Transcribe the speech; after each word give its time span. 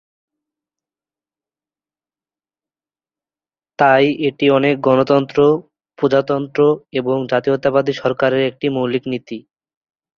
তাই 3.79 4.05
এটি 4.27 4.45
অনেক 4.51 4.75
গণতন্ত্র, 4.87 5.37
প্রজাতন্ত্র 5.99 6.59
এবং 6.99 7.17
জাতীয়তাবাদী 7.31 7.93
সরকারের 8.01 8.41
একটি 8.49 8.65
মৌলিক 8.69 9.03
নীতি। 9.11 9.37